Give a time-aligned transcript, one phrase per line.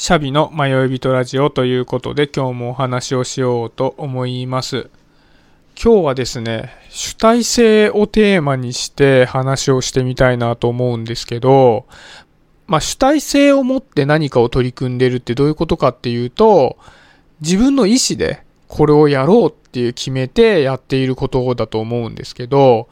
[0.00, 4.90] シャビの迷い人ラジオということで今日もお話をしようと思います。
[5.74, 11.86] 今日はですね、主体性をテーマにして話をしてみたいなと思うんですけど、
[12.68, 16.78] まあ主体性を持って何かを取り組んでるってどういうことかっていうと、
[17.40, 22.88] 自分の意思でこれをやろうっていう決めてやっていることだと思うんですけど、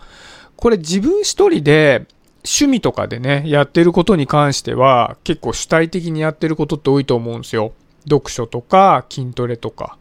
[0.57, 2.05] これ自分一人で
[2.47, 7.73] 趣味とかでね、やってることに関しては、結構主体的にやってることって多いと思うんですよ。
[8.09, 9.99] 読書とか、筋トレとか。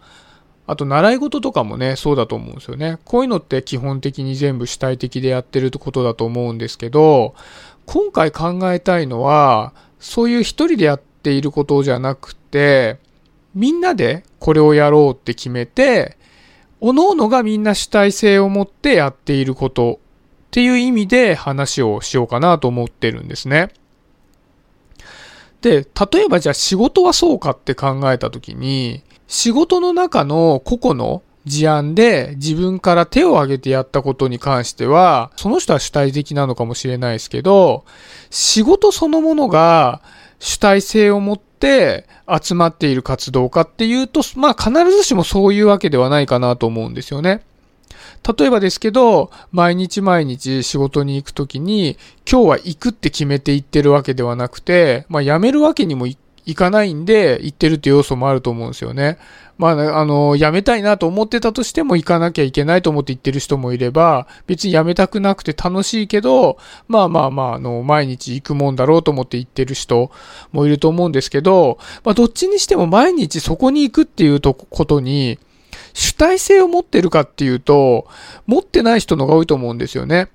[0.68, 3.00] あと、習い事とかもね、そうだと思うんですよね。
[3.04, 7.36] こういうのって基本的に全部主体的でやってることだと思うんですけど、
[7.86, 12.98] 今回考えたいのは、そういう一人でやっていることじゃなくて、
[13.56, 16.18] みんなでこれをやろうって決めて、
[16.80, 20.00] 各々がみんな主体性を持ってやっていること
[20.56, 23.74] っていう意味で話をしようかなと思ってるんですね。
[25.60, 37.84] で、例えばじゃあ仕事はそうかって考えたときに、仕事の中の個々の事案で自分から手を挙げてやったことに関しては、その人は主体的なのかもしれないですけど、
[38.30, 40.02] 仕事そのものが
[40.40, 42.08] 主体性を持って
[42.42, 47.44] 集まっている活動家っていうと、まあ必ずしもそういうわけではないかなと思うんですよね。
[48.38, 51.98] 例えばですけど、毎日毎日仕事に行くときに、
[52.30, 56.18] 今日は行くって決めて行ってるわけではなくて、まあ辞めるわけにもい
[56.56, 59.18] かないんで、行ってるって要素もあると思うんですよね。
[59.58, 66.58] まあ、あの、辞めたいなと思ってたとしても行かなきゃいけないと思って行ってる人もいれば、別に辞めたくなくて楽しいけど、
[66.88, 70.12] まあまあまあ、あの、毎日行くもんだろうと思って行ってる人
[70.52, 75.40] もいると思うんですけど、まあ、どっちにしても毎日そこに行くっていうとことに、
[75.94, 78.08] 主体性を持ってるかっていうと、
[78.46, 80.30] 持ってない人のが多いと思うんですよね。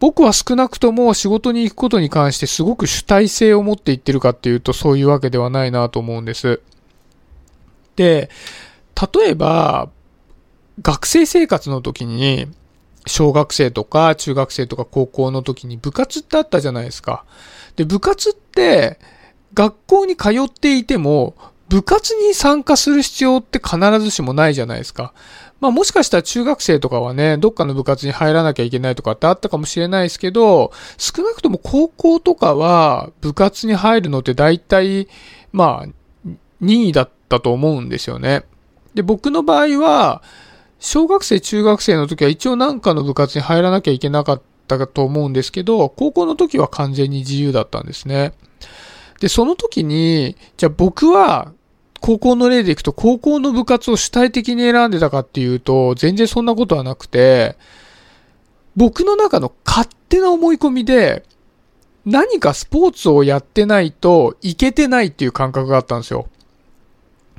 [0.00, 6.60] 僕は少なくとも仕事に行くことに関してすごく主体性を持っていってるかっていうとそういうわけではないなと思うんです。
[7.96, 8.28] で、
[9.14, 9.88] 例えば、
[10.82, 12.48] 学生生活の時に、
[13.06, 17.24] 小学生とか中学生とか高校の時に部活ってあったじゃないですか。
[17.76, 18.98] で、部活って、
[19.52, 21.34] 学校に通っていても、
[21.68, 25.12] 部活に参加する必要って必ずしもないじゃないですか。
[25.60, 35.08] まあもしかしたら中学生とかはね、どっかの部活に入らなきゃいけないとかってあったかもしれないですけど、少なくとも高校とかは部活に入るのって大体、
[35.52, 36.30] まあ、
[36.60, 38.44] 任意だったと思うんですよね。
[38.94, 40.22] で、僕の場合は、
[40.78, 48.34] 小学生、中学生の時は一応なんかの部活に入らなきゃいけなかったかと思うんですけど、高校の時は完全に自由だったんですね。
[49.24, 51.50] で、その時に、じゃあ僕は、
[52.02, 57.56] 高校の例でいくと、高校の部活を主体的に選んでたかっていうと、全然そんなことはなくて、
[58.76, 61.24] 僕の中の勝手な思い込みで、
[62.04, 66.28] 何かスポーツをやってないといけてないっていう感覚があったんですよ。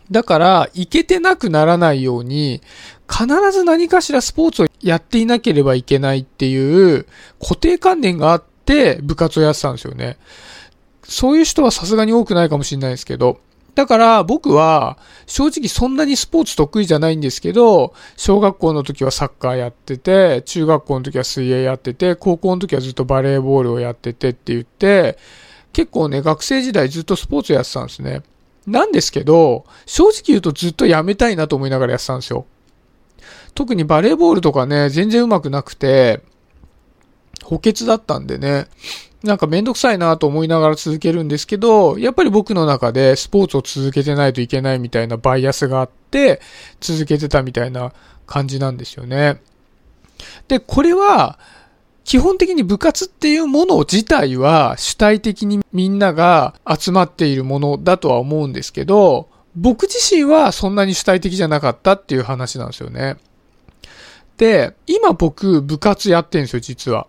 [0.09, 2.63] だから、いけてなくならないように、
[3.07, 7.05] 必ず何かしらスポーツをやっていなければいけないっていう
[7.39, 10.17] 固定観念があって部活をやってたんですよね。
[11.07, 13.39] そういう人はさすがに多くないかもしれないですけど。
[13.75, 25.17] だから僕は正直そんなにスポーツ得意じゃないんですけど、小学校の時はサッカーやってて、中学校の時は水泳やってて、高校の時はずっとバレーボールをやっててって言って、
[25.73, 28.21] 結構ね、学生時代ずっとスポーツやってたんですね。
[28.65, 32.45] なんですけど、正直言うとずっとやめたいなと思いながらやってたんですよ。
[33.55, 36.21] 特にバレーボールとかね、全然上手くなくて、
[37.43, 38.67] 補欠だったんでね、
[39.25, 46.41] なんかめんどくさいなと思いながら続けるんですけど、やっぱり僕の中でスポーツを続けてないといけないみたいなバイアスがあって、
[46.79, 47.91] 続けてたみたいな
[48.27, 49.41] 感じなんですよね。
[50.47, 51.37] で、これは、
[52.05, 63.17] 基本的に部活っていうもの自体は主体的にみんなが集まっているものだとは思うんですけど、僕自身はそんなに主体的じゃなかったっていう話なんですよね。
[64.37, 67.07] で、今僕部活やってるんですよ、実は。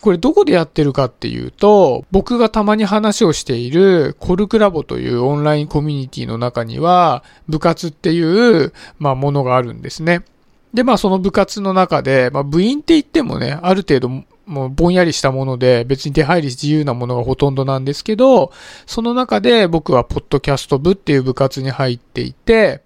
[0.00, 10.24] これどこでやってるかっていうと、僕がたまに話をしているコルクラボというオンラインコミュニティの中には、部活っていう、まあ、ものがあるんですね。
[10.72, 14.08] で、まあ、その部活の中で、まあ、部員って言ってもね、ある程度、
[14.46, 18.52] もうぼんやりしたもので、別に出入り自由なものがほとんどなんですけど、
[18.86, 22.82] その中で僕はポッドキャスト部っていう部活に入っていて、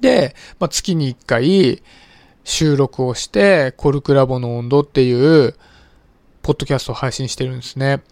[0.00, 1.82] で、まあ、月に1回
[2.44, 5.54] 収録をして、コルクラボの温度っていう、
[6.46, 8.02] ポッドキャストを配信してるんですね。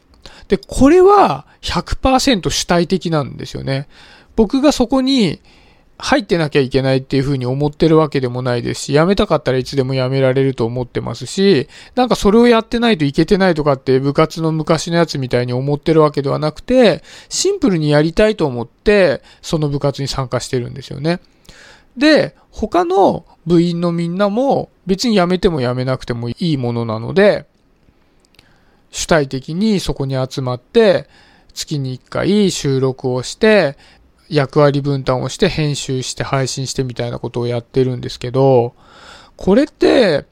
[0.48, 3.86] で、これは100%主体的なんですよね。
[4.34, 5.40] 僕がそこに
[5.98, 21.20] 入ってなきゃいけないっていうふうに思ってるわけでもないですし、辞めたかったらいつでも辞められると思ってますし、なんかそれをやってないといけてないとかって部活の昔のやつみたいに思ってるわけではなくて、シンプルにやりたいと思って、その部活に参加してるんですよね。
[21.96, 27.46] で、他の部員のみんなも別に辞めても辞めなくてもいいものなので、
[29.04, 31.10] 主体的にそこに集まって、
[31.52, 33.76] 月に1回収録をして、
[34.30, 38.74] 役割分担をして編集して配信してみたいなことをやってるんですけど、
[39.36, 40.24] これって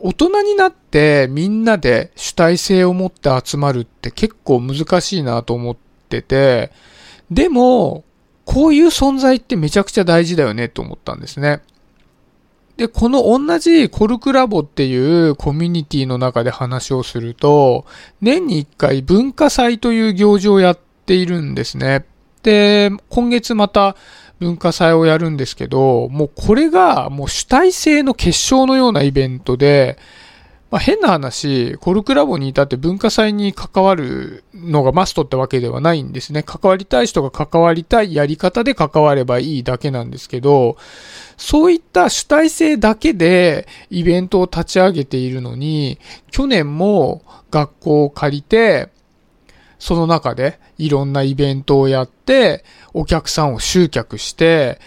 [0.00, 5.76] 大人になってみんなで主体性を持って集まるって結構難しいなと思っ
[6.08, 6.70] てて、
[7.28, 8.04] でも、
[8.44, 11.60] こういう存在ってめちゃくちゃ大事だよねと思ったんですね。
[12.76, 17.84] で、この同じコルクラボっていうコミュニティの中で話をすると、
[18.20, 22.04] 年に一回文化祭という行事をやっているんですね。
[22.42, 23.96] で、今月また
[24.40, 29.98] 文化祭をやるんですけど、もうこれがもう主体性の結晶のようなイベントで、
[30.72, 36.42] まあ、変な話、コルクラボにいたって文化祭に関わるのがマストってわけではないんですね。
[36.42, 40.78] 関わりたい人が関わりたいやり方で関わればいいだけなんですけど、
[41.36, 45.98] そういった主体性だけでイベントを立ち上げているのに、
[46.30, 48.88] 去年も学校を借りて、
[49.78, 52.64] その中でいろんなイベントをやって、
[52.94, 54.80] お客さんを集客して、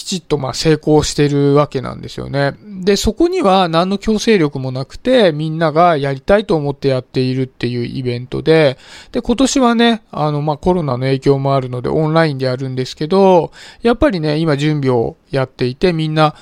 [0.00, 2.54] きちっとまあ成功してるわけなんですよね。
[2.82, 8.78] で、そこには何の強制力もなくて、みんながやりたいと思ってやっているっていうイベントで、
[9.12, 13.52] で、今年はね、あの、まあコロナの影響もあるのでオンラインでやるんですけど、
[13.82, 16.34] やっぱりね、今準備をやっていて、みんな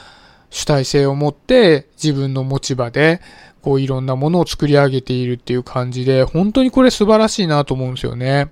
[0.51, 3.21] 主体性を持って自分の持ち場で、
[3.61, 8.51] こういろんなものを作り上げているっていう感じで、本当にこれ素晴らしいなと思うんですよね。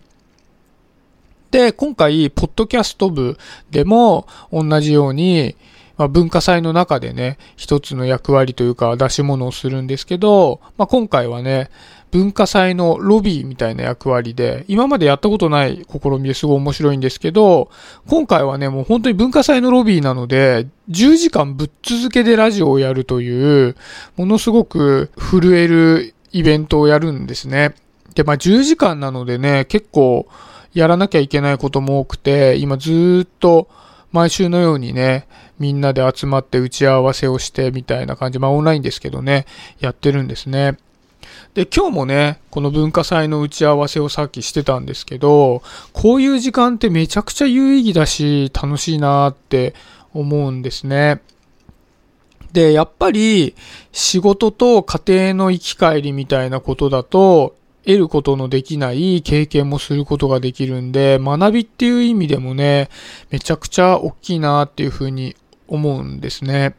[1.56, 3.38] で、今回、ポッドキャスト部
[3.70, 5.56] でも同じように、
[5.96, 11.70] まあ、文化祭の中でね、一つの役割というか出し物をするんですけど、まあ、今回はね、
[12.10, 17.70] 文化祭のロビーみたいな役割で、今までやったことない試みですごい面白いんですけど、
[18.06, 23.76] 今回はね、もう本当に文化祭のロビーなので、10時間ぶっ続けでラジオをやるという、
[24.18, 27.74] ものすごく震えるイベントをやるんですね。
[28.16, 30.26] で、まあ10時間なのでね、結構
[30.74, 33.68] やらなきゃいけないことも多くて、今ずっと
[34.10, 35.28] 毎週のようにね、
[35.58, 39.46] みんなで集まって打ち合わせをしてみたいな感じ、まあオンラインですけどね、
[39.78, 40.78] やってるんですね。
[41.52, 49.74] で、今日もね、この文化祭の打ち合わせをさっきしてたんですけど、こういう時間ってめちゃくちゃ有意義だし、楽しいなって
[50.14, 51.20] 思うんですね。
[52.52, 53.54] で、やっぱり
[53.92, 57.54] 仕事と家庭の行き帰りみたいなことだと、
[57.86, 62.90] 得ることのできない経験もすることができるんで、学びっていう意味でもね、
[63.30, 65.36] めちゃくちゃ大きいなっていうふうに
[65.68, 66.74] 思うんですね。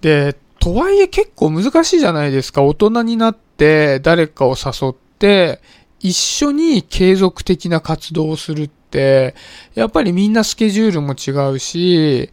[0.00, 2.62] で、とはいえ結構難しいじゃないですか。
[2.62, 5.60] 大人になって誰かを誘って
[6.00, 9.34] 一緒に継続的な活動をするって、
[9.74, 12.30] やっぱりみんなスケジュールも違うし、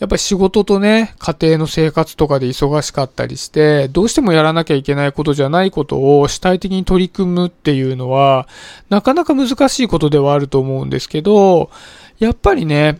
[0.00, 8.48] やっぱり仕事とね、家庭の生活とかで忙しかったりして、どうしてもやらなきゃいけないことじゃないことを主体的に取り組むっていうのは、
[8.88, 11.70] なかなか難しいことではあると思うんですけど、
[12.18, 12.98] やっぱりね、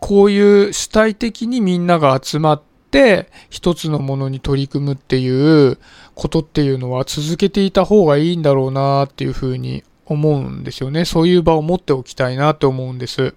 [0.00, 5.78] こういう主体的にみんなが集まって、一つのものに取り組むっていう
[6.16, 11.04] ことっていうのは続けていた方がいいんだろうなっていうふうに思うんですよね。
[11.04, 13.34] そういう場を持っておきたいなって思うんです。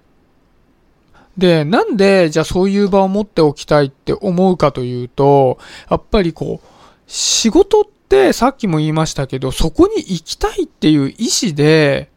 [1.38, 6.68] で、なんで、じゃあそういう場を持っておきたいって思うかというと、やっぱりこう、
[7.06, 12.10] 仕事ってさっきも言いましたけど、そこに行きたいっていう意思で、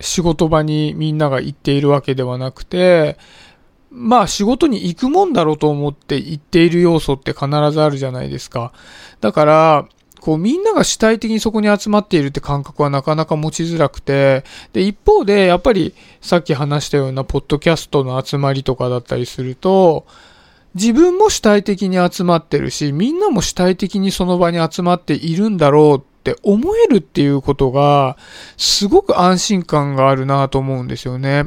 [0.00, 3.16] 仕事場にみんなが行っているわけではなくて、
[3.90, 8.72] まあ仕事に行くもんだろうと思って行っている要素って必ずあるじゃないですか。
[9.20, 9.88] だから、
[10.20, 20.06] こうみんなが主体的にそこに集まっているって感覚はなかなか持ちづらくて、で、一方でやっぱりさっき話したようなポッドキャストの集まりとかだったりすると、
[20.74, 28.16] 自分も主体的に集まってるし、みんなも主体的にその場に集まっているんだろうって思えるっていうことが、
[28.56, 31.46] すごく安心感があるなと思うんですよね。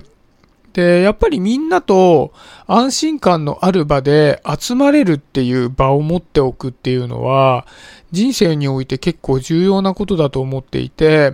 [0.73, 2.33] で、やっぱりみんなと
[2.67, 7.67] 安心感のある場で集まれるっていう場を持っておくっていうのは、
[8.11, 11.33] 人生において結構重要なことだと思っていて、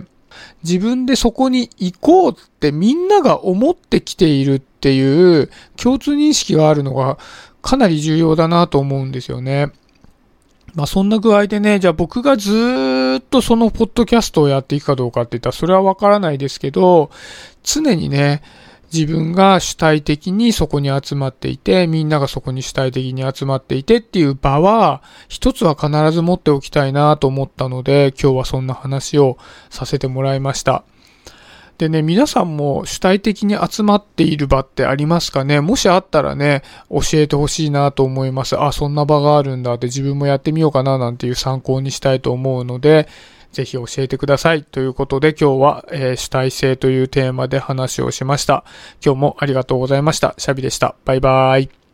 [0.62, 7.18] 自分でそこに行こうってみんなが思ってきているっていう共通認識があるのが
[7.62, 9.72] かなり重要だなと思うんですよね。
[10.74, 12.52] まあそんな具合でね、じゃあ僕がず
[13.18, 17.10] っとそのポッドキャストをやっていくかどうかって言ったらそれはわからないですけど、
[17.64, 18.42] 常にね、
[18.92, 29.38] 自分が主体的にそこに集まっていて、みんながそこに主体的に集まっていてっていう場は、一つは必ず持っておきたいなと思ったので、今日はそんな話を
[29.70, 30.84] させてもらいました。
[31.76, 35.60] でね、皆さんも主体的に集まっている場ってありますかね？
[35.60, 38.60] もしあったらね、教えてほしいなと思います。
[38.60, 43.06] あ、そんな場があるんだって自分もやってみようかななんていう参考にしたいと思うので、
[43.52, 44.62] ぜひ教えてください。
[44.62, 48.64] ということで今日は、えー、主体性というテーマで話をしました。
[49.04, 50.34] 今日もありがとうございました。
[50.38, 50.94] シャビでした。
[51.04, 51.87] バイバーイ。